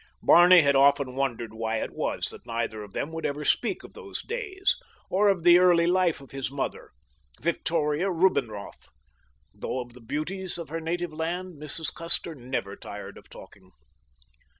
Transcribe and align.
Barney 0.23 0.61
had 0.61 0.75
often 0.75 1.13
wondered 1.15 1.53
why 1.53 1.75
it 1.77 1.91
was 1.91 2.25
that 2.31 2.47
neither 2.47 2.81
of 2.81 2.93
them 2.93 3.11
would 3.11 3.23
ever 3.23 3.45
speak 3.45 3.83
of 3.83 3.93
those 3.93 4.23
days, 4.23 4.75
or 5.11 5.27
of 5.29 5.43
the 5.43 5.59
early 5.59 5.85
life 5.85 6.19
of 6.21 6.31
his 6.31 6.49
mother, 6.49 6.89
Victoria 7.39 8.07
Rubinroth, 8.09 8.89
though 9.53 9.79
of 9.79 9.93
the 9.93 10.01
beauties 10.01 10.57
of 10.57 10.69
her 10.69 10.81
native 10.81 11.13
land 11.13 11.53
Mrs. 11.61 11.93
Custer 11.93 12.33
never 12.33 12.75
tired 12.75 13.15
of 13.15 13.29
talking. 13.29 13.69